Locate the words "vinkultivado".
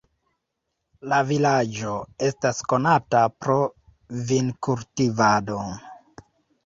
4.33-5.61